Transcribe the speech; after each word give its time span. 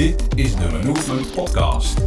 Dit 0.00 0.26
is 0.34 0.56
de 0.56 0.80
Movement 0.84 1.32
Podcast. 1.32 1.98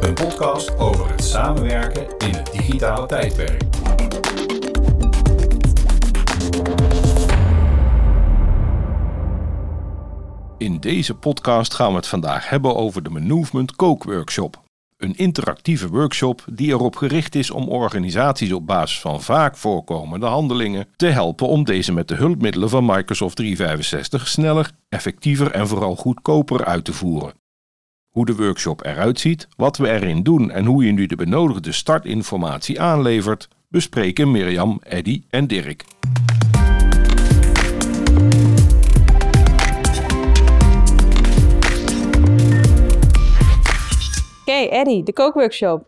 Een 0.00 0.14
podcast 0.14 0.78
over 0.78 1.10
het 1.10 1.24
samenwerken 1.24 2.06
in 2.18 2.34
het 2.34 2.52
digitale 2.52 3.06
tijdperk. 3.06 3.62
In 10.58 10.80
deze 10.80 11.14
podcast 11.14 11.74
gaan 11.74 11.90
we 11.90 11.96
het 11.96 12.06
vandaag 12.06 12.48
hebben 12.48 12.76
over 12.76 13.02
de 13.02 13.10
Movement 13.10 13.76
Kookworkshop. 13.76 14.71
Een 15.02 15.16
interactieve 15.16 15.88
workshop 15.88 16.44
die 16.52 16.68
erop 16.68 16.96
gericht 16.96 17.34
is 17.34 17.50
om 17.50 17.68
organisaties 17.68 18.52
op 18.52 18.66
basis 18.66 19.00
van 19.00 19.22
vaak 19.22 19.56
voorkomende 19.56 20.26
handelingen 20.26 20.86
te 20.96 21.06
helpen 21.06 21.48
om 21.48 21.64
deze 21.64 21.92
met 21.92 22.08
de 22.08 22.14
hulpmiddelen 22.14 22.68
van 22.68 22.84
Microsoft 22.86 23.36
365 23.36 24.28
sneller, 24.28 24.70
effectiever 24.88 25.50
en 25.50 25.68
vooral 25.68 25.96
goedkoper 25.96 26.64
uit 26.64 26.84
te 26.84 26.92
voeren. 26.92 27.32
Hoe 28.08 28.26
de 28.26 28.34
workshop 28.34 28.84
eruit 28.84 29.20
ziet, 29.20 29.48
wat 29.56 29.76
we 29.76 29.90
erin 29.90 30.22
doen 30.22 30.50
en 30.50 30.64
hoe 30.64 30.84
je 30.84 30.92
nu 30.92 31.06
de 31.06 31.16
benodigde 31.16 31.72
startinformatie 31.72 32.80
aanlevert, 32.80 33.48
bespreken 33.68 34.30
Mirjam, 34.30 34.80
Eddy 34.82 35.22
en 35.30 35.46
Dirk. 35.46 35.84
Oké, 44.52 44.60
Eddie, 44.60 45.02
de 45.02 45.12
kookworkshop. 45.12 45.86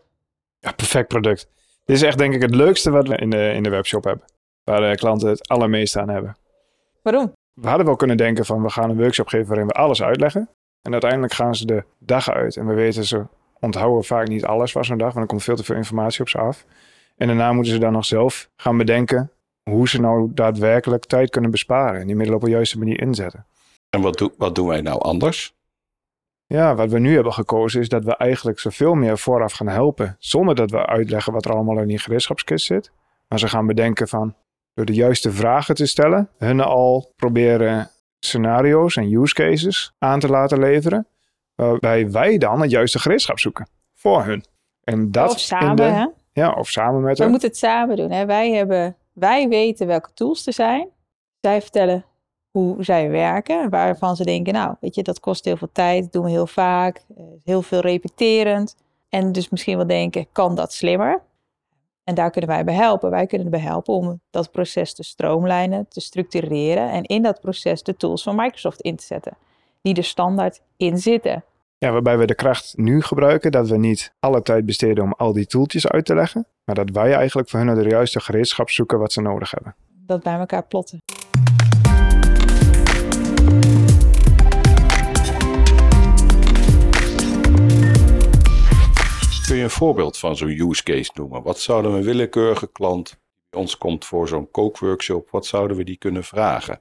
Ja, 0.59 0.71
perfect 0.71 1.07
product. 1.07 1.49
Dit 1.85 1.95
is 1.95 2.01
echt 2.01 2.17
denk 2.17 2.33
ik 2.33 2.41
het 2.41 2.55
leukste 2.55 2.91
wat 2.91 3.07
we 3.07 3.15
in 3.15 3.29
de, 3.29 3.51
in 3.51 3.63
de 3.63 3.69
webshop 3.69 4.03
hebben. 4.03 4.25
Waar 4.63 4.89
de 4.91 4.97
klanten 4.97 5.29
het 5.29 5.47
allermeeste 5.47 6.01
aan 6.01 6.09
hebben. 6.09 6.37
Waarom? 7.01 7.33
We 7.53 7.67
hadden 7.67 7.85
wel 7.85 7.95
kunnen 7.95 8.17
denken 8.17 8.45
van 8.45 8.61
we 8.61 8.69
gaan 8.69 8.89
een 8.89 8.97
workshop 8.97 9.27
geven 9.27 9.47
waarin 9.47 9.67
we 9.67 9.73
alles 9.73 10.03
uitleggen. 10.03 10.49
En 10.81 10.91
uiteindelijk 10.91 11.33
gaan 11.33 11.55
ze 11.55 11.65
de 11.65 11.83
dag 11.99 12.29
uit. 12.29 12.57
En 12.57 12.67
we 12.67 12.73
weten 12.73 13.05
ze 13.05 13.25
onthouden 13.59 14.03
vaak 14.03 14.27
niet 14.27 14.45
alles 14.45 14.71
van 14.71 14.85
zo'n 14.85 14.97
dag. 14.97 15.13
Want 15.13 15.19
er 15.19 15.27
komt 15.27 15.43
veel 15.43 15.55
te 15.55 15.63
veel 15.63 15.75
informatie 15.75 16.21
op 16.21 16.29
ze 16.29 16.37
af. 16.37 16.65
En 17.17 17.27
daarna 17.27 17.53
moeten 17.53 17.73
ze 17.73 17.79
dan 17.79 17.93
nog 17.93 18.05
zelf 18.05 18.49
gaan 18.55 18.77
bedenken 18.77 19.31
hoe 19.69 19.89
ze 19.89 20.01
nou 20.01 20.31
daadwerkelijk 20.33 21.05
tijd 21.05 21.29
kunnen 21.29 21.51
besparen. 21.51 22.01
En 22.01 22.07
die 22.07 22.15
middelen 22.15 22.39
op 22.39 22.45
de 22.45 22.51
juiste 22.51 22.77
manier 22.77 23.01
inzetten. 23.01 23.45
En 23.89 24.01
wat, 24.01 24.17
doe, 24.17 24.31
wat 24.37 24.55
doen 24.55 24.67
wij 24.67 24.81
nou 24.81 25.01
anders? 25.01 25.55
Ja, 26.47 26.75
wat 26.75 26.91
we 26.91 26.99
nu 26.99 27.13
hebben 27.13 27.33
gekozen 27.33 27.81
is 27.81 27.89
dat 27.89 28.03
we 28.03 28.15
eigenlijk 28.17 28.59
zoveel 28.59 28.93
meer 28.93 29.17
vooraf 29.17 29.53
gaan 29.53 29.67
helpen. 29.67 30.15
Zonder 30.19 30.55
dat 30.55 30.71
we 30.71 30.85
uitleggen 30.85 31.33
wat 31.33 31.45
er 31.45 31.51
allemaal 31.51 31.79
in 31.79 31.87
die 31.87 31.99
gereedschapskist 31.99 32.65
zit. 32.65 32.91
Maar 33.27 33.39
ze 33.39 33.47
gaan 33.47 33.67
bedenken 33.67 34.07
van 34.07 34.35
door 34.73 34.85
de 34.85 34.93
juiste 34.93 35.31
vragen 35.31 35.75
te 35.75 35.85
stellen. 35.85 36.29
Hun 36.37 36.61
al 36.61 37.13
proberen 37.15 37.89
scenario's 38.19 38.95
en 38.95 39.13
use 39.13 39.33
cases 39.33 39.93
aan 39.99 40.19
te 40.19 40.29
laten 40.29 40.59
leveren. 40.59 41.07
Waarbij 41.55 42.11
wij 42.11 42.37
dan 42.37 42.61
het 42.61 42.71
juiste 42.71 42.99
gereedschap 42.99 43.39
zoeken 43.39 43.67
voor 43.93 44.23
hun. 44.23 44.43
En 44.83 45.11
dat 45.11 45.31
of 45.31 45.39
samen, 45.39 45.69
in 45.69 45.75
de, 45.75 45.83
hè? 45.83 46.07
Ja, 46.31 46.51
of 46.51 46.69
samen 46.69 47.01
met 47.01 47.17
We 47.17 47.21
hen. 47.23 47.31
moeten 47.31 47.49
het 47.49 47.57
samen 47.57 47.95
doen. 47.95 48.11
Hè? 48.11 48.25
Wij, 48.25 48.51
hebben, 48.51 48.95
wij 49.13 49.47
weten 49.47 49.87
welke 49.87 50.13
tools 50.13 50.47
er 50.47 50.53
zijn. 50.53 50.89
Zij 51.41 51.61
vertellen 51.61 52.05
hoe 52.55 52.83
zij 52.83 53.09
werken. 53.09 53.69
Waarvan 53.69 54.15
ze 54.15 54.23
denken, 54.23 54.53
nou, 54.53 54.75
weet 54.79 54.95
je, 54.95 55.03
dat 55.03 55.19
kost 55.19 55.45
heel 55.45 55.57
veel 55.57 55.69
tijd. 55.71 56.11
Doen 56.11 56.23
we 56.23 56.29
heel 56.29 56.47
vaak. 56.47 57.03
eh, 57.17 57.23
Heel 57.43 57.61
veel 57.61 57.79
repeterend. 57.79 58.75
En 59.09 59.31
dus 59.31 59.49
misschien 59.49 59.77
wel 59.77 59.87
denken, 59.87 60.27
kan 60.31 60.55
dat 60.55 60.73
slimmer? 60.73 61.21
En 62.03 62.15
daar 62.15 62.31
kunnen 62.31 62.49
wij 62.49 62.63
bij 62.63 62.73
helpen. 62.73 63.09
Wij 63.09 63.25
kunnen 63.25 63.45
erbij 63.47 63.67
helpen 63.67 63.93
om 63.93 64.21
dat 64.29 64.51
proces 64.51 64.93
te 64.93 65.03
stroomlijnen, 65.03 65.87
te 65.89 65.99
structureren. 66.01 66.89
En 66.91 67.03
in 67.03 67.21
dat 67.21 67.39
proces 67.41 67.83
de 67.83 67.95
tools 67.95 68.23
van 68.23 68.35
Microsoft 68.35 68.81
in 68.81 68.95
te 68.95 69.03
zetten. 69.05 69.37
Die 69.81 69.95
er 69.95 70.03
standaard 70.03 70.61
in 70.77 70.97
zitten. 70.97 71.43
Ja, 71.77 71.91
waarbij 71.91 72.17
we 72.17 72.25
de 72.25 72.35
kracht 72.35 72.73
nu 72.77 73.01
gebruiken 73.01 73.51
dat 73.51 73.67
we 73.69 73.77
niet 73.77 74.13
alle 74.19 74.41
tijd 74.41 74.65
besteden 74.65 75.03
om 75.03 75.13
al 75.17 75.33
die 75.33 75.45
toeltjes 75.45 75.87
uit 75.87 76.05
te 76.05 76.15
leggen. 76.15 76.47
Maar 76.63 76.75
dat 76.75 76.89
wij 76.89 77.13
eigenlijk 77.13 77.49
voor 77.49 77.59
hun 77.59 77.75
de 77.83 77.89
juiste 77.89 78.19
gereedschap 78.19 78.69
zoeken 78.69 78.99
wat 78.99 79.11
ze 79.13 79.21
nodig 79.21 79.51
hebben. 79.51 79.75
Dat 80.05 80.23
bij 80.23 80.37
elkaar 80.37 80.63
plotten. 80.63 81.01
Een 89.65 89.71
voorbeeld 89.71 90.17
van 90.17 90.37
zo'n 90.37 90.69
use 90.69 90.83
case 90.83 91.11
noemen? 91.13 91.43
Wat 91.43 91.59
zouden 91.59 91.91
een 91.91 92.03
willekeurige 92.03 92.71
klant 92.71 93.19
die 93.49 93.59
ons 93.59 93.77
komt 93.77 94.05
voor 94.05 94.27
zo'n 94.27 94.51
kookworkshop, 94.51 95.29
wat 95.29 95.45
zouden 95.45 95.77
we 95.77 95.83
die 95.83 95.97
kunnen 95.97 96.23
vragen? 96.23 96.79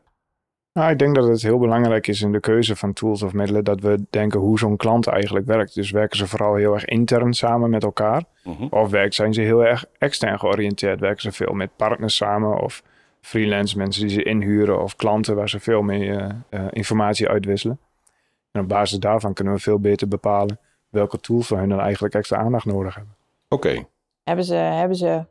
Nou, 0.72 0.90
ik 0.90 0.98
denk 0.98 1.14
dat 1.14 1.28
het 1.28 1.42
heel 1.42 1.58
belangrijk 1.58 2.06
is 2.06 2.20
in 2.20 2.32
de 2.32 2.40
keuze 2.40 2.76
van 2.76 2.92
tools 2.92 3.22
of 3.22 3.32
middelen 3.32 3.64
dat 3.64 3.80
we 3.80 4.06
denken 4.10 4.40
hoe 4.40 4.58
zo'n 4.58 4.76
klant 4.76 5.06
eigenlijk 5.06 5.46
werkt. 5.46 5.74
Dus 5.74 5.90
werken 5.90 6.16
ze 6.16 6.26
vooral 6.26 6.54
heel 6.54 6.74
erg 6.74 6.84
intern 6.84 7.34
samen 7.34 7.70
met 7.70 7.82
elkaar? 7.82 8.24
Mhm. 8.44 8.66
Of 8.70 8.90
werkt, 8.90 9.14
zijn 9.14 9.34
ze 9.34 9.40
heel 9.40 9.64
erg 9.64 9.84
extern 9.98 10.38
georiënteerd? 10.38 11.00
Werken 11.00 11.22
ze 11.22 11.32
veel 11.32 11.52
met 11.52 11.76
partners 11.76 12.16
samen 12.16 12.60
of 12.60 12.82
freelance 13.20 13.76
mensen 13.78 14.06
die 14.06 14.14
ze 14.16 14.22
inhuren 14.22 14.82
of 14.82 14.96
klanten 14.96 15.36
waar 15.36 15.48
ze 15.48 15.60
veel 15.60 15.82
mee 15.82 16.10
eh, 16.10 16.30
eh, 16.48 16.66
informatie 16.70 17.28
uitwisselen? 17.28 17.78
En 18.50 18.60
op 18.60 18.68
basis 18.68 18.98
daarvan 18.98 19.34
kunnen 19.34 19.54
we 19.54 19.60
veel 19.60 19.78
beter 19.78 20.08
bepalen 20.08 20.58
welke 20.94 21.20
tools 21.20 21.46
voor 21.46 21.58
hun 21.58 21.68
dan 21.68 21.80
eigenlijk 21.80 22.14
extra 22.14 22.36
aandacht 22.36 22.64
nodig 22.64 22.94
hebben. 22.94 23.14
Oké, 23.48 23.86
Hebben 24.22 24.44
ze, 24.44 24.54
hebben 24.54 24.96
ze 24.96 25.24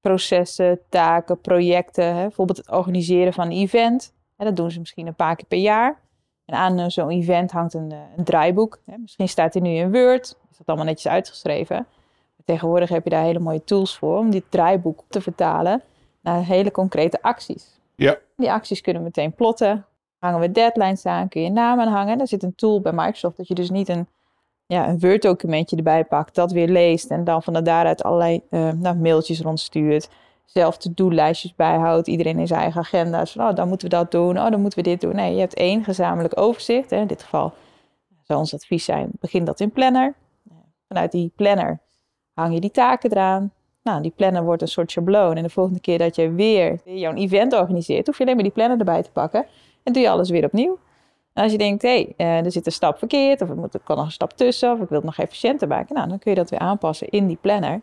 processen, 0.00 0.80
taken, 0.88 1.40
projecten, 1.40 2.14
hè? 2.14 2.22
bijvoorbeeld 2.22 2.58
het 2.58 2.70
organiseren 2.70 3.32
van 3.32 3.46
een 3.46 3.56
event. 3.56 4.12
Hè, 4.36 4.44
dat 4.44 4.56
doen 4.56 4.70
ze 4.70 4.78
misschien 4.78 5.06
een 5.06 5.14
paar 5.14 5.36
keer 5.36 5.46
per 5.46 5.58
jaar. 5.58 5.98
En 6.44 6.54
aan 6.54 6.78
eh, 6.78 6.88
zo'n 6.88 7.10
event 7.10 7.50
hangt 7.50 7.74
een, 7.74 7.92
eh, 7.92 7.98
een 8.16 8.24
draaiboek. 8.24 8.78
Hè? 8.86 8.96
Misschien 8.96 9.28
staat 9.28 9.54
hij 9.54 9.62
nu 9.62 9.70
in 9.70 9.92
Word, 9.92 10.36
is 10.50 10.56
dat 10.56 10.66
allemaal 10.66 10.86
netjes 10.86 11.12
uitgeschreven. 11.12 11.76
Maar 12.36 12.44
tegenwoordig 12.44 12.88
heb 12.88 13.04
je 13.04 13.10
daar 13.10 13.24
hele 13.24 13.38
mooie 13.38 13.64
tools 13.64 13.98
voor 13.98 14.18
om 14.18 14.30
dit 14.30 14.44
draaiboek 14.48 15.04
te 15.08 15.20
vertalen 15.20 15.82
naar 16.20 16.44
hele 16.44 16.70
concrete 16.70 17.22
acties. 17.22 17.80
Ja. 17.94 18.18
Die 18.36 18.52
acties 18.52 18.80
kunnen 18.80 19.02
we 19.02 19.08
meteen 19.08 19.32
plotten. 19.32 19.86
Hangen 20.18 20.40
we 20.40 20.52
deadlines 20.52 21.06
aan, 21.06 21.28
kun 21.28 21.42
je 21.42 21.50
namen 21.50 21.88
hangen. 21.88 22.20
Er 22.20 22.28
zit 22.28 22.42
een 22.42 22.54
tool 22.54 22.80
bij 22.80 22.92
Microsoft 22.92 23.36
dat 23.36 23.48
je 23.48 23.54
dus 23.54 23.70
niet 23.70 23.88
een 23.88 24.06
ja, 24.68 24.88
een 24.88 24.98
Word-documentje 24.98 25.76
erbij 25.76 26.04
pakt, 26.04 26.34
dat 26.34 26.52
weer 26.52 26.68
leest 26.68 27.10
en 27.10 27.24
dan 27.24 27.42
van 27.42 27.64
daaruit 27.64 28.02
allerlei 28.02 28.40
eh, 28.50 28.70
nou, 28.72 28.96
mailtjes 28.96 29.40
rondstuurt. 29.40 30.08
Zelf 30.44 30.76
to-do-lijstjes 30.76 31.54
bijhoudt, 31.54 32.06
iedereen 32.06 32.38
in 32.38 32.46
zijn 32.46 32.60
eigen 32.60 32.80
agenda's. 32.80 33.36
Oh, 33.36 33.54
dan 33.54 33.68
moeten 33.68 33.88
we 33.88 33.96
dat 33.96 34.10
doen, 34.10 34.38
oh, 34.38 34.50
dan 34.50 34.60
moeten 34.60 34.82
we 34.82 34.88
dit 34.88 35.00
doen. 35.00 35.14
Nee, 35.14 35.34
je 35.34 35.40
hebt 35.40 35.54
één 35.54 35.84
gezamenlijk 35.84 36.40
overzicht. 36.40 36.90
Hè. 36.90 36.96
In 36.96 37.06
dit 37.06 37.22
geval 37.22 37.52
zou 38.22 38.38
ons 38.38 38.54
advies 38.54 38.84
zijn, 38.84 39.10
begin 39.20 39.44
dat 39.44 39.60
in 39.60 39.70
Planner. 39.70 40.14
Vanuit 40.88 41.12
die 41.12 41.32
planner 41.36 41.80
hang 42.32 42.54
je 42.54 42.60
die 42.60 42.70
taken 42.70 43.10
eraan. 43.10 43.52
Nou, 43.82 44.02
die 44.02 44.12
planner 44.16 44.44
wordt 44.44 44.62
een 44.62 44.68
soort 44.68 44.90
schabloon. 44.90 45.36
En 45.36 45.42
de 45.42 45.50
volgende 45.50 45.80
keer 45.80 45.98
dat 45.98 46.16
je 46.16 46.32
weer 46.32 46.80
jouw 46.84 47.14
event 47.14 47.52
organiseert, 47.52 48.06
hoef 48.06 48.16
je 48.16 48.22
alleen 48.22 48.34
maar 48.34 48.44
die 48.44 48.52
planner 48.52 48.78
erbij 48.78 49.02
te 49.02 49.10
pakken. 49.10 49.46
En 49.82 49.92
doe 49.92 50.02
je 50.02 50.10
alles 50.10 50.30
weer 50.30 50.44
opnieuw. 50.44 50.78
Als 51.32 51.52
je 51.52 51.58
denkt, 51.58 51.82
hé, 51.82 52.12
hey, 52.16 52.42
er 52.44 52.52
zit 52.52 52.66
een 52.66 52.72
stap 52.72 52.98
verkeerd, 52.98 53.42
of 53.42 53.48
er 53.48 53.80
kan 53.84 53.96
nog 53.96 54.04
een 54.04 54.12
stap 54.12 54.32
tussen, 54.32 54.72
of 54.72 54.80
ik 54.80 54.88
wil 54.88 54.96
het 54.96 55.06
nog 55.06 55.18
efficiënter 55.18 55.68
maken, 55.68 55.94
nou, 55.94 56.08
dan 56.08 56.18
kun 56.18 56.30
je 56.30 56.36
dat 56.36 56.50
weer 56.50 56.58
aanpassen 56.58 57.08
in 57.08 57.26
die 57.26 57.38
planner. 57.40 57.80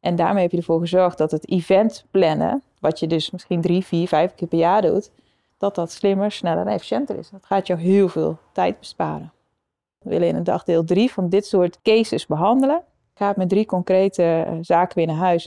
En 0.00 0.16
daarmee 0.16 0.42
heb 0.42 0.50
je 0.50 0.56
ervoor 0.56 0.80
gezorgd 0.80 1.18
dat 1.18 1.30
het 1.30 1.50
event 1.50 2.04
plannen, 2.10 2.62
wat 2.78 2.98
je 2.98 3.06
dus 3.06 3.30
misschien 3.30 3.60
drie, 3.60 3.84
vier, 3.84 4.08
vijf 4.08 4.34
keer 4.34 4.48
per 4.48 4.58
jaar 4.58 4.82
doet, 4.82 5.10
dat 5.58 5.74
dat 5.74 5.92
slimmer, 5.92 6.32
sneller 6.32 6.66
en 6.66 6.72
efficiënter 6.72 7.18
is. 7.18 7.30
Dat 7.30 7.46
gaat 7.46 7.66
jou 7.66 7.80
heel 7.80 8.08
veel 8.08 8.38
tijd 8.52 8.78
besparen. 8.78 9.32
We 9.98 10.10
willen 10.10 10.28
in 10.28 10.36
een 10.36 10.44
dagdeel 10.44 10.84
drie 10.84 11.10
van 11.10 11.28
dit 11.28 11.46
soort 11.46 11.78
cases 11.82 12.26
behandelen. 12.26 12.76
Ik 12.76 13.18
ga 13.18 13.28
het 13.28 13.36
met 13.36 13.48
drie 13.48 13.66
concrete 13.66 14.22
eh, 14.22 14.58
zaken 14.60 14.96
weer 14.96 15.06
naar 15.06 15.16
huis. 15.16 15.46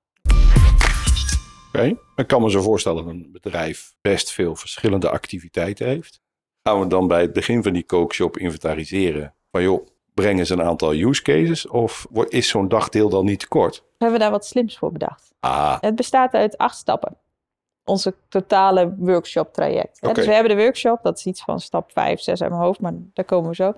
oké. 1.68 1.96
Ik 2.16 2.28
kan 2.28 2.42
me 2.42 2.52
zo 2.52 2.62
voorstellen 2.62 3.04
dat 3.04 3.14
een 3.14 3.30
bedrijf 3.32 3.94
best 4.02 4.32
veel 4.32 4.56
verschillende 4.56 5.10
activiteiten 5.10 5.88
heeft. 5.88 6.22
Gaan 6.70 6.80
we 6.80 6.88
dan 6.88 7.08
bij 7.08 7.22
het 7.22 7.34
begin 7.34 7.64
van 7.64 7.74
die 7.74 7.84
kookshop 7.84 8.38
inventariseren 8.38 9.34
van 9.52 9.62
joh, 9.64 9.88
brengen 10.14 10.46
ze 10.46 10.54
een 10.54 10.64
aantal 10.64 10.94
use 10.94 11.22
cases 11.22 11.68
of 11.68 12.08
is 12.28 12.48
zo'n 12.48 12.68
dagdeel 12.68 13.10
dan 13.10 13.26
niet 13.26 13.40
te 13.40 13.48
kort? 13.48 13.76
We 13.82 13.86
hebben 13.98 14.20
daar 14.20 14.32
wat 14.32 14.46
slims 14.46 14.78
voor 14.78 14.92
bedacht. 14.92 15.34
Ah, 15.40 15.78
Het 15.80 15.96
bestaat 15.96 16.34
uit 16.34 16.58
acht 16.58 16.78
stappen. 16.78 17.18
Onze 17.86 18.16
totale 18.30 18.96
workshop 18.98 19.54
traject. 19.54 20.02
Dus 20.14 20.26
we 20.26 20.34
hebben 20.34 20.56
de 20.56 20.64
workshop, 20.64 21.00
dat 21.04 21.18
is 21.18 21.26
iets 21.26 21.44
van 21.44 21.60
stap 21.60 21.92
5, 21.92 22.20
6 22.20 22.42
uit 22.42 22.52
mijn 22.52 22.64
hoofd, 22.64 22.80
maar 22.80 22.94
daar 23.14 23.26
komen 23.26 23.50
we 23.50 23.56
zo. 23.56 23.74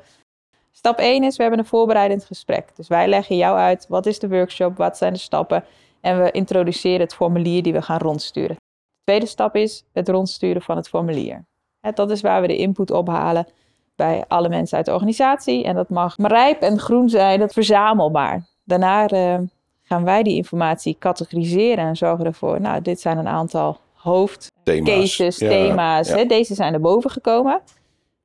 Stap 0.71 0.99
1 0.99 1.23
is, 1.23 1.35
we 1.35 1.41
hebben 1.41 1.59
een 1.59 1.65
voorbereidend 1.65 2.25
gesprek. 2.25 2.75
Dus 2.75 2.87
wij 2.87 3.07
leggen 3.07 3.37
jou 3.37 3.57
uit, 3.57 3.85
wat 3.87 4.05
is 4.05 4.19
de 4.19 4.29
workshop, 4.29 4.77
wat 4.77 4.97
zijn 4.97 5.13
de 5.13 5.19
stappen. 5.19 5.63
En 6.01 6.23
we 6.23 6.31
introduceren 6.31 6.99
het 6.99 7.15
formulier 7.15 7.63
die 7.63 7.73
we 7.73 7.81
gaan 7.81 7.99
rondsturen. 7.99 8.55
De 8.55 9.03
tweede 9.03 9.25
stap 9.25 9.55
is 9.55 9.85
het 9.93 10.09
rondsturen 10.09 10.61
van 10.61 10.75
het 10.75 10.89
formulier. 10.89 11.45
Dat 11.93 12.11
is 12.11 12.21
waar 12.21 12.41
we 12.41 12.47
de 12.47 12.57
input 12.57 12.91
ophalen 12.91 13.47
bij 13.95 14.23
alle 14.27 14.49
mensen 14.49 14.77
uit 14.77 14.85
de 14.85 14.93
organisatie. 14.93 15.63
En 15.63 15.75
dat 15.75 15.89
mag 15.89 16.15
rijp 16.17 16.61
en 16.61 16.79
groen 16.79 17.09
zijn, 17.09 17.39
dat 17.39 17.53
verzamelbaar. 17.53 18.45
Daarna 18.63 19.07
eh, 19.07 19.39
gaan 19.83 20.03
wij 20.03 20.23
die 20.23 20.35
informatie 20.35 20.95
categoriseren 20.99 21.85
en 21.85 21.95
zorgen 21.95 22.25
ervoor, 22.25 22.61
nou, 22.61 22.81
dit 22.81 23.01
zijn 23.01 23.17
een 23.17 23.27
aantal 23.27 23.77
hoofdcases, 23.93 24.51
thema's. 24.63 25.37
Ja, 25.37 25.49
thema's. 25.49 26.07
ja. 26.07 26.15
Hè, 26.15 26.25
deze 26.25 26.53
zijn 26.53 26.73
er 26.73 26.81
boven 26.81 27.09
gekomen. 27.09 27.61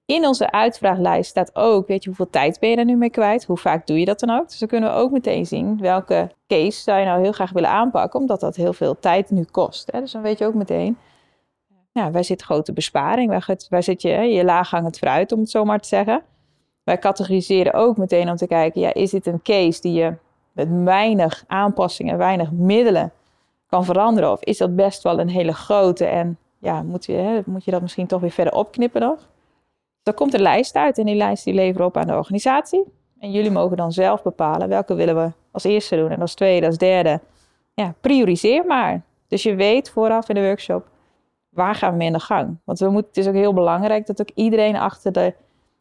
In 0.04 0.26
onze 0.26 0.50
uitvraaglijst 0.50 1.30
staat 1.30 1.56
ook, 1.56 1.86
weet 1.86 2.02
je, 2.02 2.08
hoeveel 2.08 2.30
tijd 2.30 2.60
ben 2.60 2.70
je 2.70 2.76
er 2.76 2.84
nu 2.84 2.96
mee 2.96 3.10
kwijt? 3.10 3.44
Hoe 3.44 3.56
vaak 3.56 3.86
doe 3.86 3.98
je 3.98 4.04
dat 4.04 4.20
dan 4.20 4.30
ook? 4.30 4.48
Dus 4.48 4.58
dan 4.58 4.68
kunnen 4.68 4.90
we 4.90 4.96
ook 4.96 5.10
meteen 5.10 5.46
zien 5.46 5.78
welke 5.80 6.30
case 6.46 6.80
zou 6.80 6.98
je 6.98 7.04
nou 7.04 7.22
heel 7.22 7.32
graag 7.32 7.52
willen 7.52 7.70
aanpakken, 7.70 8.20
omdat 8.20 8.40
dat 8.40 8.56
heel 8.56 8.72
veel 8.72 8.98
tijd 9.00 9.30
nu 9.30 9.44
kost. 9.50 9.92
Hè? 9.92 10.00
Dus 10.00 10.12
dan 10.12 10.22
weet 10.22 10.38
je 10.38 10.46
ook 10.46 10.54
meteen, 10.54 10.98
ja, 11.92 12.10
waar 12.10 12.24
zit 12.24 12.42
grote 12.42 12.72
besparing? 12.72 13.44
Zit, 13.44 13.66
waar 13.68 13.82
zit 13.82 14.02
je, 14.02 14.10
je 14.10 14.44
laaghangend 14.44 14.98
fruit, 14.98 15.32
om 15.32 15.40
het 15.40 15.50
zo 15.50 15.64
maar 15.64 15.80
te 15.80 15.88
zeggen? 15.88 16.22
Wij 16.84 16.98
categoriseren 16.98 17.74
ook 17.74 17.96
meteen 17.96 18.30
om 18.30 18.36
te 18.36 18.46
kijken, 18.46 18.80
ja, 18.80 18.94
is 18.94 19.10
dit 19.10 19.26
een 19.26 19.42
case 19.42 19.80
die 19.80 19.92
je 19.92 20.14
met 20.52 20.68
weinig 20.84 21.44
aanpassingen, 21.46 22.18
weinig 22.18 22.50
middelen 22.52 23.12
kan 23.66 23.84
veranderen? 23.84 24.32
Of 24.32 24.42
is 24.42 24.58
dat 24.58 24.76
best 24.76 25.02
wel 25.02 25.20
een 25.20 25.28
hele 25.28 25.52
grote 25.52 26.04
en 26.04 26.38
ja, 26.58 26.82
moet 26.82 27.04
je, 27.04 27.12
hè, 27.12 27.40
moet 27.46 27.64
je 27.64 27.70
dat 27.70 27.82
misschien 27.82 28.06
toch 28.06 28.20
weer 28.20 28.30
verder 28.30 28.54
opknippen 28.54 29.00
nog? 29.00 29.28
Dan 30.02 30.14
komt 30.14 30.34
een 30.34 30.42
lijst 30.42 30.74
uit 30.74 30.98
en 30.98 31.06
die 31.06 31.14
lijst 31.14 31.44
die 31.44 31.54
leveren 31.54 31.80
we 31.80 31.86
op 31.86 31.96
aan 31.96 32.06
de 32.06 32.16
organisatie. 32.16 32.84
En 33.18 33.30
jullie 33.30 33.50
mogen 33.50 33.76
dan 33.76 33.92
zelf 33.92 34.22
bepalen 34.22 34.68
welke 34.68 34.94
willen 34.94 35.16
we 35.16 35.32
als 35.50 35.64
eerste 35.64 35.96
doen 35.96 36.10
en 36.10 36.20
als 36.20 36.34
tweede, 36.34 36.66
als 36.66 36.78
derde. 36.78 37.20
Ja, 37.74 37.94
prioriseer 38.00 38.64
maar. 38.66 39.02
Dus 39.28 39.42
je 39.42 39.54
weet 39.54 39.90
vooraf 39.90 40.28
in 40.28 40.34
de 40.34 40.40
workshop, 40.40 40.88
waar 41.50 41.74
gaan 41.74 41.90
we 41.90 41.96
mee 41.96 42.06
in 42.06 42.12
de 42.12 42.20
gang? 42.20 42.56
Want 42.64 42.78
we 42.78 42.88
moeten, 42.88 43.08
het 43.08 43.16
is 43.16 43.26
ook 43.26 43.34
heel 43.34 43.54
belangrijk 43.54 44.06
dat 44.06 44.20
ook 44.20 44.30
iedereen 44.34 44.76
achter 44.76 45.12
de, 45.12 45.34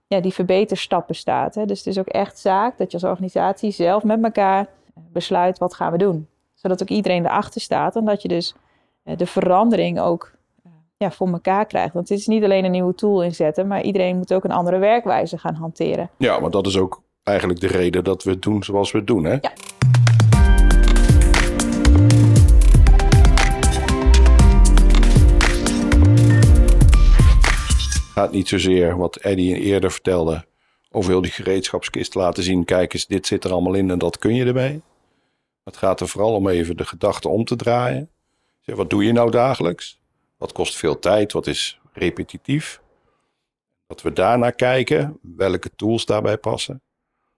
ja, 0.07 0.19
die 0.19 0.33
verbeterstappen 0.33 1.16
staat. 1.16 1.56
Hè? 1.56 1.66
Dus 1.66 1.77
het 1.77 1.88
is 1.88 2.00
ook 2.00 2.07
echt 2.07 2.39
zaak 2.39 2.77
dat 2.77 2.92
je 2.92 2.98
als 2.98 3.10
organisatie 3.10 3.71
zelf 3.71 4.04
met 4.04 4.24
elkaar 4.24 4.68
besluit 5.12 5.57
wat 5.57 5.74
gaan 5.74 5.92
we 5.92 5.98
doen. 5.98 6.27
Zodat 6.54 6.81
ook 6.81 6.89
iedereen 6.89 7.25
erachter 7.25 7.62
staat 7.62 7.95
en 7.95 8.06
dat 8.06 8.21
je 8.21 8.27
dus 8.27 8.56
eh, 9.04 9.18
de 9.18 9.25
verandering 9.25 10.00
ook 10.00 10.31
ja, 10.98 11.12
voor 11.12 11.27
elkaar 11.27 11.66
krijgt. 11.66 11.94
Want 11.94 12.10
het 12.10 12.19
is 12.19 12.27
niet 12.27 12.44
alleen 12.44 12.66
een 12.66 12.71
nieuwe 12.71 12.95
tool 12.95 13.24
inzetten, 13.24 13.68
maar 13.68 13.81
iedereen 13.81 14.18
moet 14.18 14.33
ook 14.33 14.44
een 14.44 14.51
andere 14.51 14.77
werkwijze 14.77 15.38
gaan 15.38 15.56
hanteren. 15.56 16.10
Ja, 16.18 16.39
maar 16.39 16.50
dat 16.50 16.68
is 16.68 16.77
ook 16.77 17.01
eigenlijk 17.24 17.60
de 17.60 17.68
reden 17.68 18.04
dat 18.04 18.24
we 18.24 18.31
het 18.31 18.42
doen 18.42 18.63
zoals 18.63 18.92
we 18.92 18.98
het 18.98 19.07
doen, 19.07 19.24
hè? 19.24 19.38
Ja. 19.42 19.51
Gaat 28.19 28.31
niet 28.31 28.48
zozeer 28.48 28.98
wat 28.98 29.16
Eddie 29.16 29.60
eerder 29.60 29.92
vertelde 29.92 30.45
over 30.92 31.12
heel 31.12 31.21
die 31.21 31.31
gereedschapskist 31.31 32.16
laten 32.16 32.44
zien. 32.44 32.66
Kijk 32.66 32.94
eens, 32.94 33.07
dit 33.07 33.27
zit 33.27 33.44
er 33.44 33.51
allemaal 33.51 33.74
in 33.74 33.89
en 33.89 33.98
dat 33.98 34.18
kun 34.18 34.36
je 34.36 34.45
ermee. 34.45 34.81
Het 35.63 35.77
gaat 35.77 36.00
er 36.00 36.07
vooral 36.07 36.36
om 36.36 36.48
even 36.48 36.77
de 36.77 36.86
gedachte 36.86 37.30
om 37.30 37.45
te 37.45 37.56
draaien. 37.56 38.10
Zeg, 38.60 38.75
wat 38.75 38.89
doe 38.89 39.04
je 39.04 39.12
nou 39.12 39.31
dagelijks? 39.31 40.00
Wat 40.38 40.51
kost 40.51 40.75
veel 40.75 41.00
tijd? 41.00 41.31
Wat 41.31 41.48
is 41.48 41.80
repetitief? 41.94 42.81
Dat 43.88 44.01
we 44.01 44.13
daarnaar 44.13 44.54
kijken, 44.54 45.19
welke 45.21 45.69
tools 45.75 46.06
daarbij 46.06 46.38
passen. 46.38 46.81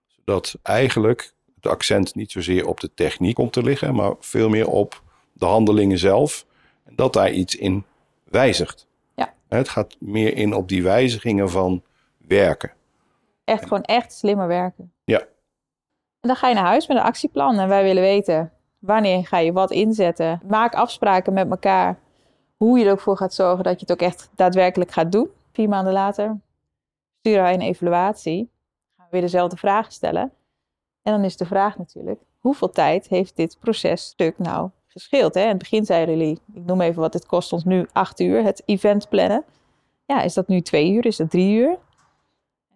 Zodat 0.08 0.56
eigenlijk 0.64 1.34
het 1.56 1.68
accent 1.68 2.16
niet 2.16 2.32
zozeer 2.32 2.68
op 2.68 2.80
de 2.80 2.94
techniek 2.94 3.36
komt 3.36 3.54
te 3.54 3.64
liggen, 3.64 3.96
maar 3.96 4.14
veel 4.20 4.50
meer 4.50 4.68
op 4.68 5.04
de 5.34 5.46
handelingen 5.46 5.98
zelf. 5.98 6.46
En 6.84 6.96
dat 6.96 7.14
daar 7.14 7.32
iets 7.32 7.56
in 7.56 7.86
wijzigt. 8.24 8.90
Het 9.58 9.70
gaat 9.70 9.96
meer 10.00 10.36
in 10.36 10.54
op 10.54 10.68
die 10.68 10.84
wijzigingen 10.84 11.50
van 11.50 11.84
werken. 12.18 12.72
Echt 13.44 13.64
gewoon 13.64 13.84
echt 13.84 14.14
slimmer 14.14 14.48
werken. 14.48 14.94
Ja. 15.04 15.20
En 16.20 16.28
dan 16.28 16.36
ga 16.36 16.48
je 16.48 16.56
naar 16.56 16.66
huis 16.66 16.88
met 16.88 16.98
een 16.98 17.04
actieplan. 17.04 17.60
En 17.60 17.68
wij 17.68 17.84
willen 17.84 18.04
weten 18.04 18.52
wanneer 18.80 19.28
ga 19.28 19.38
je 19.38 19.52
wat 19.52 19.72
inzetten. 19.72 20.42
Maak 20.48 20.74
afspraken 20.74 21.34
met 21.34 21.50
elkaar. 21.50 22.00
Hoe 22.58 22.80
je 22.80 22.86
er 22.86 22.92
ook 22.92 23.00
voor 23.00 23.18
gaat 23.18 23.34
zorgen 23.34 23.64
dat 23.64 23.74
je 23.74 23.80
het 23.80 23.92
ook 23.92 24.08
echt 24.08 24.30
daadwerkelijk 24.36 24.92
gaat 24.92 25.12
doen. 25.12 25.30
Vier 25.54 25.70
maanden 25.70 25.94
later 25.94 26.40
sturen 27.20 27.42
wij 27.42 27.54
een 27.54 27.62
evaluatie. 27.62 28.50
Gaan 28.96 29.06
we 29.06 29.12
weer 29.12 29.22
dezelfde 29.22 29.58
vragen 29.58 29.92
stellen. 29.92 30.34
En 31.02 31.12
dan 31.14 31.24
is 31.24 31.38
de 31.38 31.46
vraag 31.46 31.78
natuurlijk, 31.78 32.22
hoeveel 32.40 32.70
tijd 32.70 33.08
heeft 33.08 33.36
dit 33.36 33.58
processtuk 33.60 34.38
nou 34.38 34.70
gescheeld? 34.92 35.34
Hè? 35.34 35.42
In 35.42 35.48
het 35.48 35.58
begin 35.58 35.86
zeiden 35.86 36.18
jullie, 36.18 36.40
ik 36.54 36.66
noem 36.66 36.82
even 36.82 37.02
wat, 37.02 37.14
het 37.14 37.26
kost 37.26 37.54
ons 37.54 37.64
nu 37.64 37.88
acht 37.92 38.20
uur, 38.20 38.44
het 38.44 38.64
event 38.66 39.10
plannen. 39.10 39.44
Ja, 40.06 40.22
is 40.22 40.34
dat 40.34 40.48
nu 40.48 40.62
twee 40.62 40.92
uur? 40.92 41.06
Is 41.06 41.18
dat 41.18 41.30
drie 41.30 41.56
uur? 41.56 41.78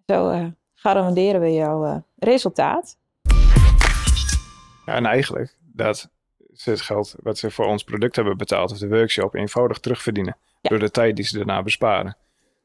Zo 0.06 0.30
uh, 0.30 0.46
garanderen 0.74 1.40
we 1.40 1.52
jouw 1.52 1.84
uh, 1.84 1.96
resultaat. 2.18 2.98
Ja, 4.86 4.94
en 4.94 5.06
eigenlijk, 5.06 5.56
dat 5.72 6.10
ze 6.54 6.70
het 6.70 6.80
geld 6.80 7.14
wat 7.22 7.38
ze 7.38 7.50
voor 7.50 7.66
ons 7.66 7.84
product 7.84 8.16
hebben 8.16 8.36
betaald 8.36 8.70
of 8.70 8.78
de 8.78 8.88
workshop 8.88 9.34
eenvoudig 9.34 9.78
terugverdienen. 9.78 10.36
Ja. 10.60 10.70
Door 10.70 10.78
de 10.78 10.90
tijd 10.90 11.16
die 11.16 11.24
ze 11.24 11.36
daarna 11.36 11.62
besparen. 11.62 12.16